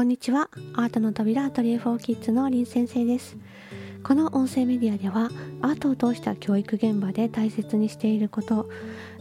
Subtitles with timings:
[0.00, 0.48] こんにちは。
[0.72, 3.36] アートの扉アトリエ4キッズの林先生です。
[4.02, 5.28] この音声メディアでは
[5.60, 8.70] アートを通した教育現場で大切にしていること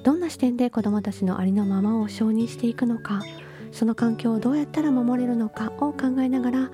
[0.05, 3.21] どんな視点で子どもたちのありのままを承認していくのか
[3.73, 6.71] その環境をどうやったら守れるのかを考えながら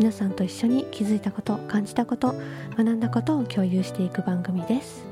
[0.00, 2.34] 皆さんと一緒に気づいたこと感じたこと
[2.76, 5.04] 学んだことを共有していく番組です。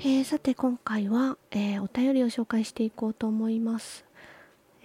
[0.00, 4.05] えー、さて今回は、えー、お便りを紹介していこうと思います、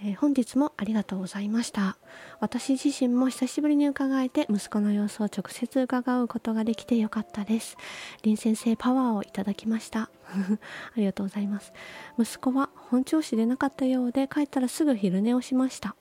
[0.03, 1.97] えー、本日もありがとうございました。
[2.39, 7.77] 私自身も久しぶりに伺えて息子の様子を直接伺うことができてよかったです。
[8.23, 10.09] 林先生パワーをいただきました。
[10.33, 11.71] ありがとうございます。
[12.17, 15.95] 息子は本調子でなかったようで帰ったらすぐ昼寝をしました。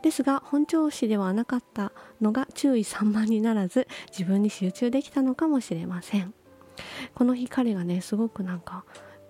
[0.00, 1.92] ですが本調子ではなかった
[2.22, 6.32] のが注意散漫にならず自分に集中できたのかもしれません。
[7.14, 8.84] この日彼がねすごくなんか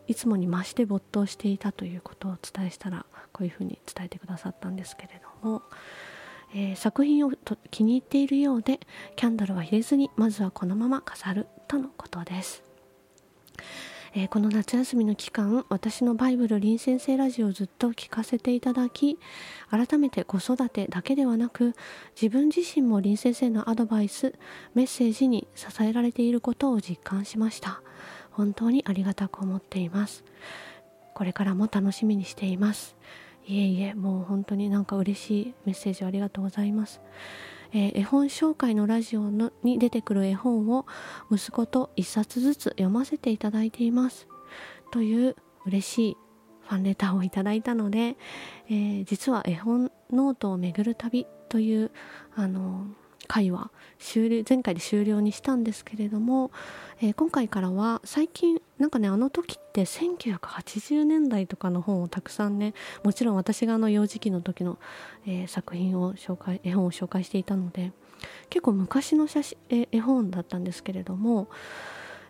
[0.08, 5.62] いつもに増して没頭していたということをお伝えしたらこういうふうに伝えてくださったんですけれども、
[6.54, 7.32] えー、作品を
[7.70, 8.80] 気に入っているようで
[9.16, 12.64] キャンドルは入れずにまずはこのまま飾るとのことです。
[14.14, 19.18] えー、この夏休みの期間私のバイブル林先生ラジオをずっと聞かせていただき
[19.70, 21.74] 改めて子育てだけではなく
[22.20, 24.34] 自分自身も林先生のアドバイス
[24.74, 27.82] メッセージに支えられていることを実感しました
[28.38, 30.22] 本当にありがたく思っています。
[31.12, 32.96] これからも楽しみにしています。
[33.48, 37.00] いえいえもう本当になんか嬉しいメッセージありがとうございます。
[37.72, 40.86] えー、絵本紹介のラジオのに出てくる絵本を
[41.32, 44.28] 息子と1冊ずつ読ませていただいています。
[44.92, 45.34] という
[45.66, 46.16] 嬉しい
[46.68, 48.16] ファンレターをいただいたので、
[48.68, 51.90] えー、実は絵本ノートを巡る旅という
[52.36, 52.86] あの
[53.28, 56.50] 回は終了前回で終了にしたんですけれども、
[57.00, 64.78] えー、今回からは最近なんかねあの時って1980年代とかの本をたくさんねもちろん私があの幼児期の時の、
[65.26, 67.92] えー、作品を紹介絵本を紹介していたので
[68.50, 71.48] 結構昔の写真絵本だったんですけれども、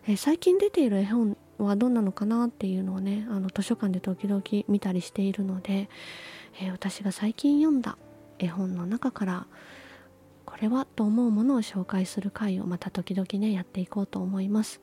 [0.05, 5.89] えー、最近出ている絵本はどんなのかなっていうのをねあの図書館で時々見たりしているので、
[6.61, 7.97] え私が最近読んだ
[8.37, 9.47] 絵本の中から
[10.61, 14.81] れはと思うものを紹介する回をまた時々ねやっていこうと思います。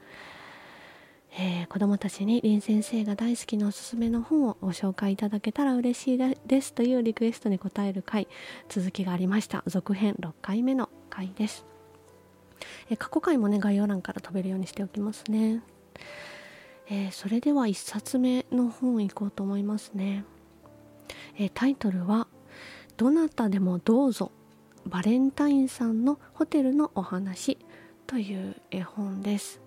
[1.39, 8.27] えー、子どもたちに林先生が大好きなおすすめの本をご紹介いただけたら嬉しいですというリクエストに答える回
[8.71, 9.63] 続きがありました。
[9.67, 11.67] 続編6回目の回です、
[12.91, 15.63] えー、過去回もね概要欄から飛べるようにしておきますね、
[16.89, 20.25] えー、それでは1冊目の本いこうと思いますね、
[21.39, 22.29] えタイトルは
[22.97, 24.33] 「どなたでもどうぞ。
[24.87, 27.59] バレンタインさんのホテルのお話
[28.07, 29.61] という絵本です。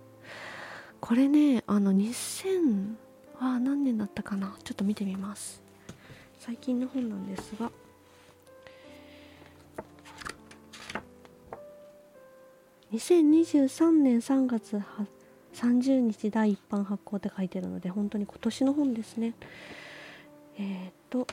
[1.01, 2.95] これねあの2000
[3.37, 4.55] は何年だったかな？
[4.63, 5.61] ちょっと見てみます。
[6.39, 7.69] 最近の本なんですが。
[12.93, 14.81] 2023年3月
[15.53, 19.33] 30日第一版発行って書いてるので本当に今年の本ですね。
[20.57, 21.27] えっ、と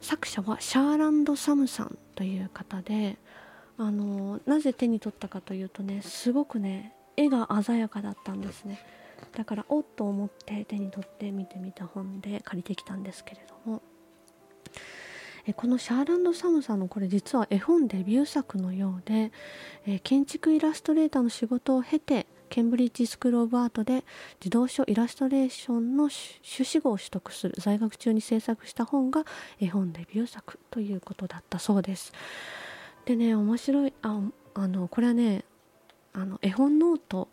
[0.00, 1.98] 作者はシャーランド・サムさん。
[2.18, 3.16] という方で
[3.76, 8.80] あのなぜ手に取ったかというとねすごくね絵が鮮やかだったんですね。
[9.36, 13.82] だからおっと思って手に取って見てみた本で借りてきたんですけれども。
[15.46, 19.32] えこのシャーランド・サムさんのこれ実は絵本デビュー作のようで
[19.86, 22.26] え建築イラストレーターの仕事を経て
[22.58, 24.02] ケンブリッジスクール・オブ・アートで
[24.40, 29.24] 児童書イラストレーションの修士号を取得する在学中に制作した本が
[29.60, 32.12] 絵本デビュー作ということだったそうです。
[33.04, 34.20] でね面白いあ
[34.54, 35.44] あのこれはね
[36.12, 37.28] あの絵本ノート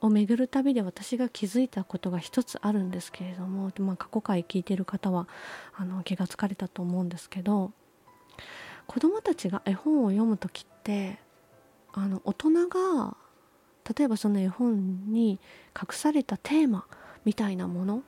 [0.00, 5.26] を巡る旅で私が気づいたことが一つあるんですけれども、まあ、過去回聞いてる方は
[5.74, 7.72] あの気がつかれたと思うんですけど
[8.86, 11.18] 子どもたちが絵本を読む時って
[11.92, 13.16] あの大人が
[13.96, 15.40] 例えばその絵本に
[15.76, 16.86] 隠されたテーマ
[17.24, 18.02] みたいなもの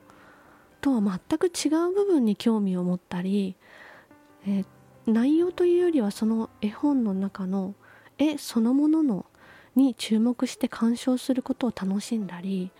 [0.80, 3.56] とは全く違う部分に興味を持ったり、
[4.46, 4.64] えー、
[5.06, 7.74] 内容というよりはその絵本の中の
[8.18, 9.26] 絵そのものの
[9.76, 12.70] に注目して鑑賞することを楽しんだり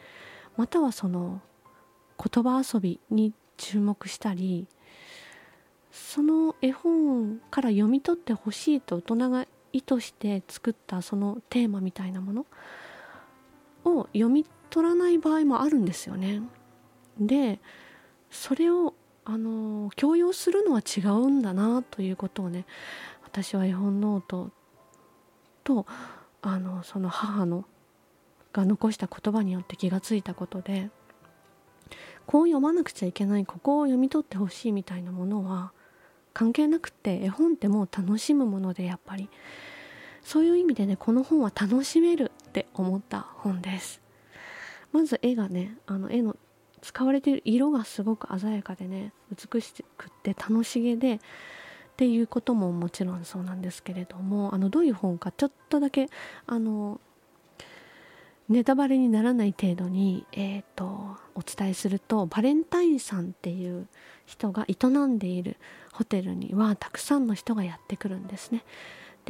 [0.57, 1.41] またはその
[2.19, 4.67] 言葉遊びに注目したり
[5.91, 12.47] その絵本から読み取ってほしいと大人が意図して作ったそのテーマみたいなもの
[13.85, 16.43] を読み取らない場合もあるんですよね。
[17.19, 17.61] で
[18.31, 18.95] それを
[19.25, 22.65] あの強要するのは違うんだなということをね
[23.23, 24.51] 私は絵本ノート
[25.65, 25.87] と
[26.43, 27.65] あのその母の
[28.53, 30.91] が残した言葉によって気がついたことで
[32.27, 35.73] こう読まなくちゃいけないここを読み取ってほしいみたいなものは
[36.33, 39.29] 関係なくって絵本ってもう楽しむものでやっぱり
[40.23, 44.01] そういう意味でねこの本は楽しめるって思った本です
[44.91, 46.37] まず絵がねあの絵の
[46.83, 51.19] 使われている色がすごく鮮やかでね美しくって楽しげでっ
[51.97, 56.09] ていうことももちろんそうなんですけれどもあのどういう本かちょっとだけ
[56.47, 57.01] あの
[58.49, 63.87] ネタバレにならない程度に、えーと、お伝えするとバレンタインさんっていう
[64.27, 65.57] 人が営んでいる
[65.93, 68.65] ホテルにはたくさんの人がやってくるんですね。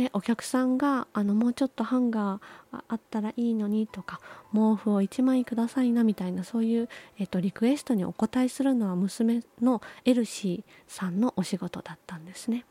[0.00, 4.18] でお客さんがあのもうちょっとハンガーあったらいいのにとか
[4.50, 6.88] 毛布を1枚くださいなみたいなそういう、
[7.18, 12.64] えーと、リクエストにお答えするのは娘のエルシーさんのお仕事だったんですね。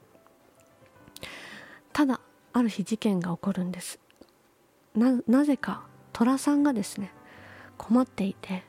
[1.94, 2.20] ただ
[2.54, 4.00] ある日事件が起こるんです
[4.96, 5.84] なぜか
[6.14, 7.12] 寅さんがですね
[7.78, 8.64] 困っていて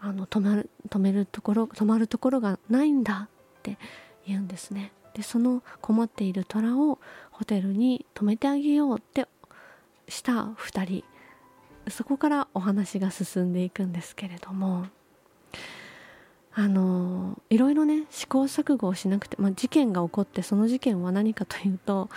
[0.00, 3.78] あの止まる止めるところ止まるところがないんだって
[4.26, 6.98] 言うんですねでその困っている虎を
[7.30, 9.28] ホテルに泊めてあげようって
[10.08, 11.04] した2人。
[11.90, 14.86] そこからお話が進んでいくんですけれども。
[16.52, 22.10] あのいろいろね試行錯誤をしなくて、まあ、事件が起こってその事件は何かというと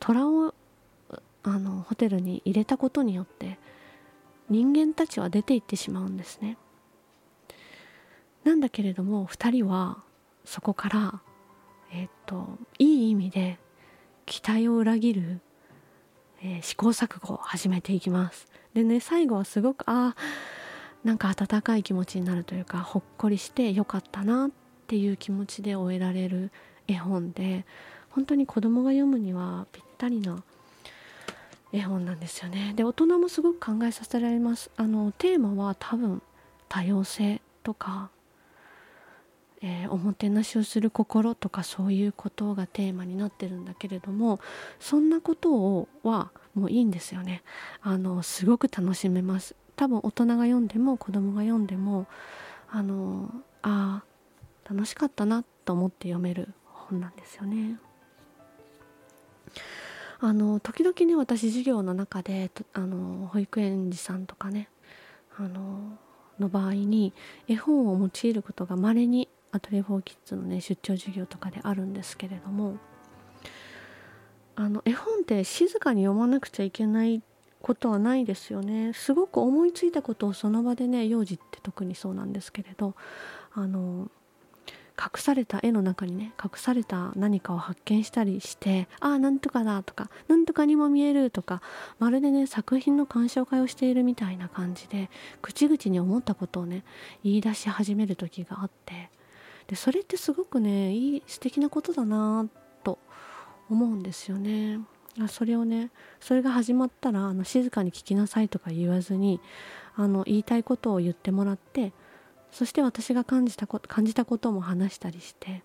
[0.00, 0.54] 虎を
[1.42, 3.58] あのホテルに入れたことによって
[4.48, 6.56] 人間たちは出て行ってしまうんですね。
[8.42, 10.02] なんだけれども2人は
[10.46, 11.20] そこから
[11.92, 13.58] えっ、といい意味で
[14.26, 15.40] 期待を裏切る、
[16.42, 18.46] えー、試行錯誤を始めていきます。
[18.74, 20.16] でね最後はすごくああ
[21.04, 24.50] なんか温かい気持ちになるというかほっこりしてよかったなっ
[24.86, 26.50] ていう気持ちで終えられる
[26.86, 27.64] 絵本で
[28.10, 30.42] 本当に子供が読むにはぴったりな
[31.72, 32.72] 絵本なんですよね。
[32.74, 34.70] で大人もすごく考えさせられます。
[34.76, 36.22] あのテーマは多分
[36.68, 38.10] 多様性とか、
[39.60, 44.38] えー、おもてなしをする心とかそういうことがテーマになってるんだけれども
[44.78, 47.42] そんなことをはもういいんですよね
[47.82, 52.06] あのすごく楽しめます多分大人が読んでも子供が読んでも
[52.70, 53.30] あの
[53.62, 54.02] あ
[54.68, 57.78] 楽しかったなと思って読める本なんですよね。
[60.20, 64.68] あの時々ね私授業の中であの保育園児さんとかね
[65.36, 65.96] あの
[66.40, 67.12] の場合に
[67.46, 69.28] 絵本を用いることがまれに
[69.60, 72.76] トリ・フォー・キッズのね出張授業とかであるんですけれども
[74.56, 77.22] あの絵本って静かに読まなくちゃいけない
[77.60, 78.92] ことはないですよね。
[78.92, 82.94] すごく思いついたことをその場でね幼児って特にそうなんですけれど
[83.52, 84.10] あの
[84.98, 91.62] 隠された絵の中にね隠された何かを発見したりしてああなんとかだとかなんとかにも見えるとか
[92.00, 95.08] まるでね作品の鑑賞会をしているみたいな感じで
[95.40, 96.82] 口々に思ったことをね
[97.22, 99.10] 言い出し始める時があって
[99.68, 102.48] でそれってすごくねいい素敵なことだな
[102.82, 102.98] と
[103.70, 104.80] 思うんですよね。
[105.28, 109.40] それをねそれが始まったらあの静かに聞きなさいとか言わずに
[109.96, 111.92] あの言いたいことを言ってもらって
[112.52, 115.64] そして私が感じたこ感じたことも話したりして、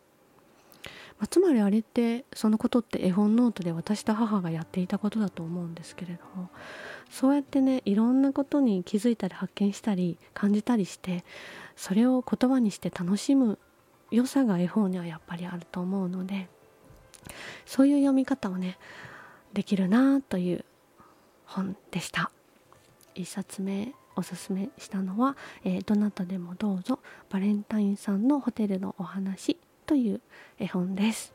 [1.20, 6.50] まあ、つまりあれってそのことって絵本ノートで私と母がやっていたことだと思うんですけれども
[7.12, 11.24] そうやってねいろんなことに気づいたり発見したり感じたりして
[11.76, 13.60] それを言葉にして楽しむ
[14.14, 16.48] 良さが絵本にはやっぱりあると思うので
[17.66, 18.78] そういう読み方をね
[19.54, 20.66] できるなという
[21.46, 22.32] 本でした
[23.16, 27.00] 1冊目おすすめしたのは、えー、どなたでもどうぞ
[27.32, 30.22] バレンタインさんのホテルのお話という
[30.60, 31.34] 絵本です。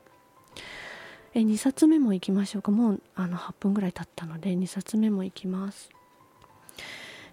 [1.35, 5.91] え2冊目も行きましょうかもうあの8分ぐらい経ったので2冊目も行きます。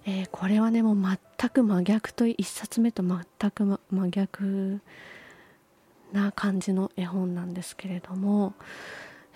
[0.05, 4.81] えー、これはねもう全く真逆と1冊目と全く、真逆
[6.15, 8.53] な感じの絵本なんですけれども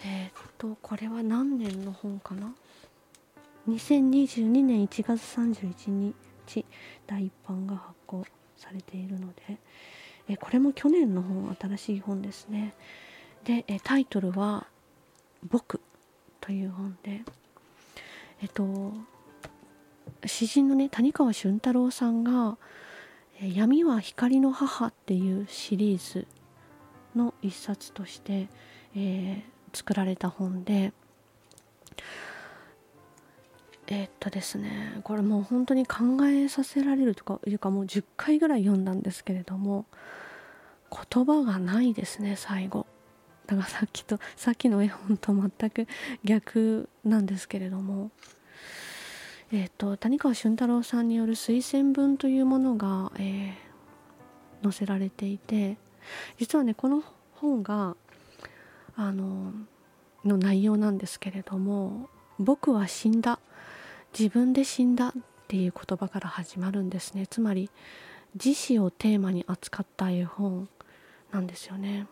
[0.06, 2.54] え、っとこれは何年の本かな
[3.68, 6.14] ？2022年1月31
[6.48, 6.66] 日
[7.06, 8.26] 第一版が発行
[8.58, 9.58] されているので
[10.30, 12.74] えこれも去年の本新しい本ですね。
[13.44, 14.68] でえタイトルは
[15.50, 15.82] 「僕」
[16.40, 17.22] という本で
[18.42, 18.94] えっと
[20.26, 22.58] 詩人のね谷川俊太郎さんが
[23.42, 26.28] 「闇は光の母」っていうシリーズ
[27.16, 28.48] の一冊として、
[28.96, 30.94] えー、作られた本で
[33.92, 39.86] えー、っとですねこれもう本当に考えさせられるとかいうかもう10回ぐらい読んだんですけれども
[40.92, 42.86] 言葉がないですね最後。
[43.48, 45.88] だからさっきとさっきの絵本と全く
[46.24, 48.12] 逆なんですけれども。
[49.52, 55.78] えーと、谷川俊太郎さんによる推薦文というものが、えー、載せられていて
[56.38, 57.96] 実はねこの本が
[58.96, 59.54] あの
[60.26, 63.40] の内容なんですけれども「僕は死んだ
[64.18, 65.12] 自分で死んだ」っ
[65.48, 67.26] ていう言葉から始まるんですね。
[67.28, 67.70] つまり
[68.36, 70.70] 自死をテーマに扱った絵本
[71.32, 72.08] なんですよね。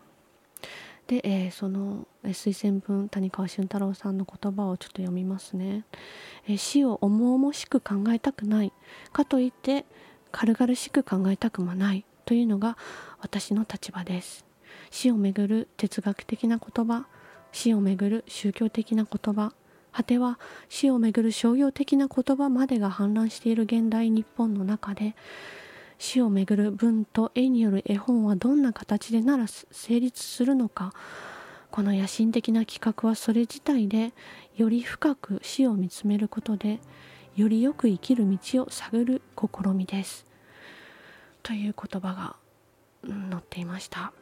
[1.06, 5.84] で、えー、その推薦文谷川俊太郎さんの言葉をちょっと読みますね、
[6.46, 8.72] えー、死を重々しく考えたくない。
[9.12, 9.86] かといって
[10.32, 12.04] 軽々しく考えたくもない。
[12.28, 12.76] というのが
[13.20, 14.44] 私の立場です。
[14.90, 17.06] 死をめぐる哲学的な言葉
[17.52, 19.54] 死をめぐる宗教的な言葉
[19.92, 25.16] 果ては死をめぐる商業的な言葉までが氾濫している現代日本の中で
[25.96, 30.92] 死をめぐる文と絵による絵本はどんな形でなら成立するのか
[31.70, 34.12] この野心的な企画はそれ自体で
[34.54, 36.80] より深く死を見つめることで
[37.36, 40.27] よりよく生きる道を探る試みです。
[41.48, 42.36] という言葉が
[43.02, 44.12] 載っていました、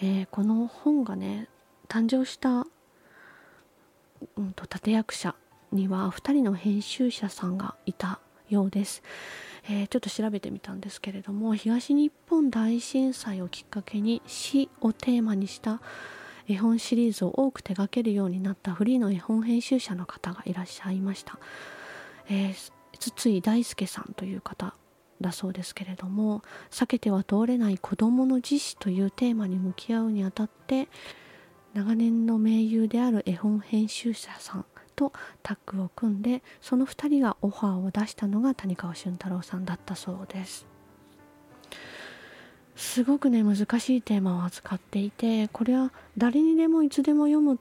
[0.00, 1.48] えー、この本がね
[1.88, 2.68] 誕生した、
[4.36, 5.34] うんと、立役者
[5.72, 9.02] には2人の編集者さんがいたようです。
[9.68, 15.80] えー、ちょっと調べてみたんですけれども東日本大震災をきっかけに死をテーマにした
[16.46, 21.40] 絵本シリーズを多く手掛けるようになったフリーの絵本編集者の方がいらっしゃいました、
[22.28, 24.74] えー、筒井大輔さんという方
[25.20, 30.88] だそうですけれども避けては通れない子どもの自死というテーマに向き合うにあたって
[31.74, 40.66] 長年の盟友である絵本編集者さんとタッグを組んでその2人がオファーを出したのが谷川俊太郎さんだったそうです。
[42.76, 47.58] すごくね難しいテーマを扱っていてこれは誰にでもいつでも読むっ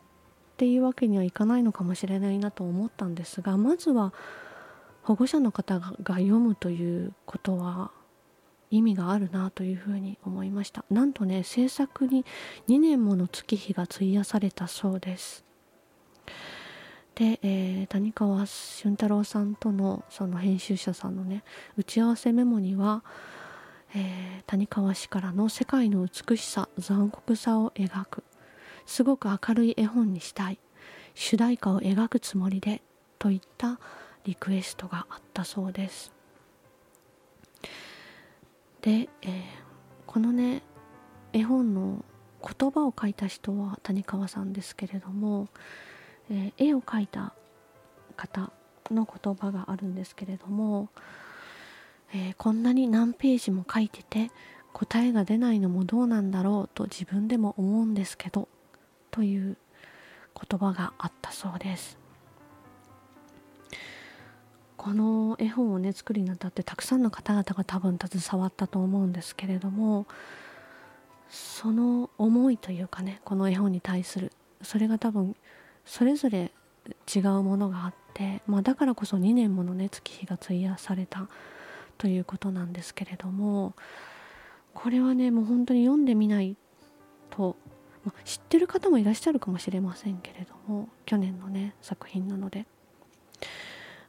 [0.57, 4.11] ていうわけにはいかないのかもしれないなと思ったんですがまずは
[5.03, 7.91] 保護者の方が読むということは
[8.71, 10.83] 意味があるなというふうに思いました。
[10.89, 12.25] なんとね制作に
[12.67, 15.45] 2年もの月日が費やされたそうです。
[17.15, 21.43] で、えー、谷川俊太郎さんとのその編集者さんのね
[21.77, 23.03] 打ち合わせメモには、
[23.93, 28.23] えー、谷川氏からの世界の美しさ残酷さを描く。
[28.85, 30.59] すごく明るい絵本にしたい。
[31.13, 32.81] 主題歌を描くつもりで
[33.19, 33.79] といった
[34.25, 36.13] リクエストがあったそうです。
[38.81, 39.41] で、えー、
[40.05, 40.61] このね
[41.31, 42.03] 絵本の
[42.41, 45.47] 言葉を書いた人は谷川さんですけれども
[46.29, 47.33] えー、絵を描いた
[48.15, 48.51] 方
[48.91, 50.89] の言葉があるんですけれども、
[52.13, 54.31] えー、こんなに何ページも書いてて
[54.71, 58.47] 答えが出ないのもどうなんだろうと自分でも思うんですけど
[59.11, 59.57] という
[60.49, 62.02] 言葉があったそうです。
[64.83, 70.07] この絵本をね作るにあたってたくさんの方々が多分携わったと思うんですけれども
[71.29, 75.37] その思いというかねこの絵本に対するそれが多分
[75.85, 76.51] それぞれ
[77.15, 81.29] 違うものがあって、まあ、だからこそ2年ものね月日が費やされた
[81.97, 83.75] ということなんですけれども
[84.73, 86.57] これはねもう本当に読んでみない
[87.29, 87.55] と、
[88.03, 92.65] まあ、知ってる方もいらっしゃるかもしれませんけれども去年のね作品なので。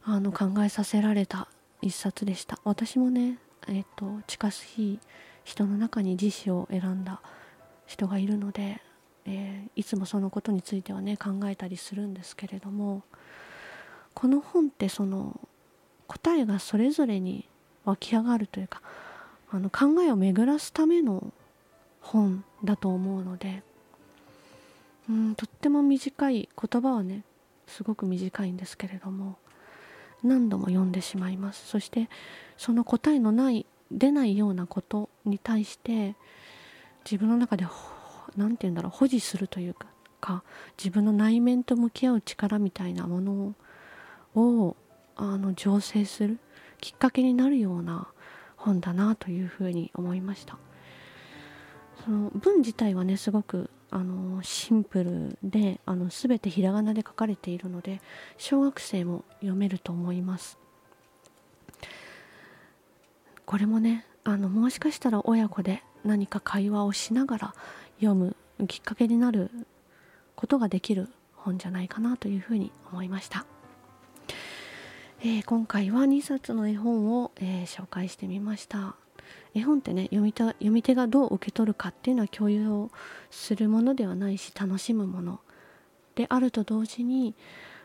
[0.05, 1.49] あの考えさせられた
[1.83, 2.59] 一冊でした。
[2.65, 4.99] 私もねえっ、と近しい
[5.45, 7.21] 人の中に自死を選んだ
[7.87, 8.81] 人がいるので
[9.27, 13.03] えー、いつもそのことについてはね考えたりするんですけれども
[14.13, 15.41] この本ってその
[16.07, 17.49] 答えがそれぞれに
[17.85, 18.83] 湧き上がるというか
[19.51, 21.33] あの考えを巡らすための
[22.01, 23.63] 本だと思うので
[25.09, 27.25] うんとっても短い言葉はね
[27.67, 29.37] すごく短いんですけれども
[30.25, 31.67] 何度も読んでしまいます。
[31.67, 32.09] そして
[32.57, 36.17] その答えのない出ないようなことに対して
[37.05, 37.67] 自分の中で
[38.37, 39.87] 何て言うんだろう保持するというか
[40.25, 40.43] か
[40.79, 43.55] 自分の内面と向き合う力みたいなもの
[44.35, 44.77] を
[45.17, 46.39] あの醸成する
[46.81, 48.09] きっかけになるような
[48.57, 50.57] 本だなというふうに思いました。
[52.05, 58.01] その文自体はねすごくあのシンプルであの全てひらがなで書かれているので
[58.37, 60.59] 小学生も読めると思います。
[63.47, 67.55] これもねあのもしかしたら親子で何か会話をしながら
[68.01, 68.37] 読む
[68.67, 69.49] きっかけになる
[70.35, 73.47] ことができる本じゃないかなというふうに思いました、
[75.21, 78.97] えー、今回は2冊の絵本を、えー、紹介してみました。
[79.55, 82.91] 絵本ってね読みた読み手がどう受け取るかっていうのは共有を
[83.31, 85.41] するものではないし楽しむもの
[86.17, 87.35] であると同時に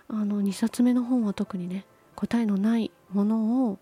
[0.07, 1.85] あの2冊目の本は特にね
[2.15, 3.77] 答えのないものを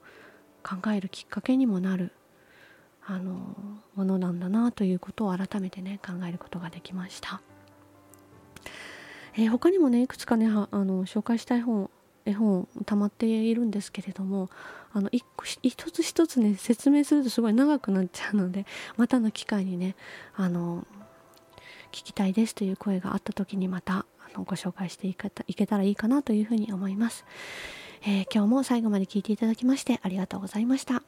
[0.64, 2.12] 考えるきっかけにもなる
[3.06, 3.56] あの
[3.96, 7.42] ものなんだなということを改めてね考えることができました。
[9.36, 11.90] えー、他にもねいくつかねあの紹介したい本
[12.28, 14.50] 絵本溜まっているんですけれども
[14.94, 15.26] あの一
[15.62, 18.66] 一つ一つね説明するとすごい長くなっちゃうので
[18.98, 19.96] またの機会にね
[20.36, 20.86] あの
[21.92, 27.26] 聞きたいですという声があった時にまたあのご紹介していけたいけたらいいかなというふうに思います、
[28.04, 31.04] えー、今日も最後まで聞いていただきましてありがとうございました。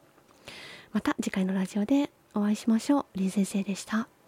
[0.91, 3.05] また次回のラジオでお会いしましょう。
[3.15, 4.18] 林先生でした。